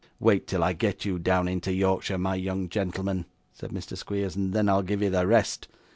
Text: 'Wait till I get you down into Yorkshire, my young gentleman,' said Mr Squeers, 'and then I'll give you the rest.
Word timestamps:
'Wait 0.19 0.47
till 0.47 0.63
I 0.63 0.73
get 0.73 1.05
you 1.05 1.19
down 1.19 1.47
into 1.47 1.71
Yorkshire, 1.71 2.17
my 2.17 2.33
young 2.33 2.69
gentleman,' 2.69 3.27
said 3.53 3.69
Mr 3.69 3.95
Squeers, 3.95 4.35
'and 4.35 4.51
then 4.51 4.67
I'll 4.67 4.81
give 4.81 5.03
you 5.03 5.11
the 5.11 5.27
rest. 5.27 5.67